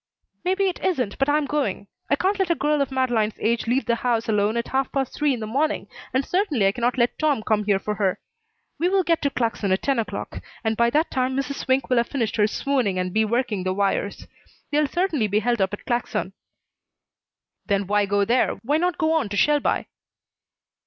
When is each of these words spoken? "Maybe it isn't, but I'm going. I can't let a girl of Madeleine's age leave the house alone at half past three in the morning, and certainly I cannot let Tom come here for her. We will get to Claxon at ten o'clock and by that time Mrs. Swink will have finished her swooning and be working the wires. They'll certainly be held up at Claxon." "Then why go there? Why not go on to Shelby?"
"Maybe 0.43 0.67
it 0.67 0.83
isn't, 0.83 1.19
but 1.19 1.29
I'm 1.29 1.45
going. 1.45 1.85
I 2.09 2.15
can't 2.15 2.39
let 2.39 2.49
a 2.49 2.55
girl 2.55 2.81
of 2.81 2.89
Madeleine's 2.91 3.37
age 3.37 3.67
leave 3.67 3.85
the 3.85 3.97
house 3.97 4.27
alone 4.27 4.57
at 4.57 4.69
half 4.69 4.91
past 4.91 5.13
three 5.13 5.31
in 5.31 5.39
the 5.39 5.45
morning, 5.45 5.87
and 6.11 6.25
certainly 6.25 6.65
I 6.65 6.71
cannot 6.71 6.97
let 6.97 7.19
Tom 7.19 7.43
come 7.43 7.65
here 7.65 7.77
for 7.77 7.93
her. 7.93 8.19
We 8.79 8.89
will 8.89 9.03
get 9.03 9.21
to 9.21 9.29
Claxon 9.29 9.71
at 9.71 9.83
ten 9.83 9.99
o'clock 9.99 10.41
and 10.63 10.75
by 10.75 10.89
that 10.89 11.11
time 11.11 11.35
Mrs. 11.35 11.57
Swink 11.63 11.87
will 11.87 11.97
have 11.97 12.07
finished 12.09 12.37
her 12.37 12.47
swooning 12.47 12.97
and 12.97 13.13
be 13.13 13.23
working 13.25 13.63
the 13.63 13.75
wires. 13.75 14.25
They'll 14.71 14.87
certainly 14.87 15.27
be 15.27 15.37
held 15.37 15.61
up 15.61 15.71
at 15.71 15.85
Claxon." 15.85 16.33
"Then 17.67 17.85
why 17.85 18.07
go 18.07 18.25
there? 18.25 18.55
Why 18.63 18.77
not 18.77 18.97
go 18.97 19.13
on 19.13 19.29
to 19.29 19.37
Shelby?" 19.37 19.85